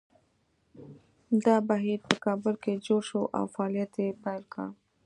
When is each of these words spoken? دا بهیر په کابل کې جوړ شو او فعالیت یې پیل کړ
دا 1.45 1.55
بهیر 1.69 1.99
په 2.07 2.13
کابل 2.25 2.53
کې 2.63 2.81
جوړ 2.85 3.01
شو 3.09 3.21
او 3.37 3.43
فعالیت 3.55 3.93
یې 4.03 4.09
پیل 4.23 4.43
کړ 4.53 4.67